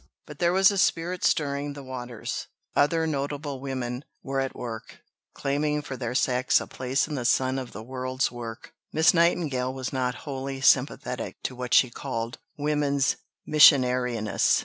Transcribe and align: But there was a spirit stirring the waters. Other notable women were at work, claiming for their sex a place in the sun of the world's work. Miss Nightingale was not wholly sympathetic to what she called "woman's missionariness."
But 0.25 0.39
there 0.39 0.51
was 0.51 0.71
a 0.71 0.79
spirit 0.79 1.23
stirring 1.23 1.73
the 1.73 1.83
waters. 1.83 2.47
Other 2.75 3.05
notable 3.05 3.59
women 3.61 4.03
were 4.23 4.39
at 4.39 4.55
work, 4.55 5.03
claiming 5.35 5.83
for 5.83 5.95
their 5.95 6.15
sex 6.15 6.59
a 6.59 6.65
place 6.65 7.07
in 7.07 7.13
the 7.13 7.23
sun 7.23 7.59
of 7.59 7.71
the 7.71 7.83
world's 7.83 8.31
work. 8.31 8.73
Miss 8.91 9.13
Nightingale 9.13 9.71
was 9.71 9.93
not 9.93 10.15
wholly 10.25 10.59
sympathetic 10.59 11.35
to 11.43 11.55
what 11.55 11.75
she 11.75 11.91
called 11.91 12.39
"woman's 12.57 13.17
missionariness." 13.47 14.59